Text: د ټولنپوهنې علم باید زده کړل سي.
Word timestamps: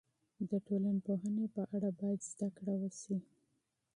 د 0.49 0.51
ټولنپوهنې 0.67 1.45
علم 1.57 1.83
باید 1.99 2.21
زده 2.31 2.47
کړل 2.57 2.81
سي. 3.01 3.17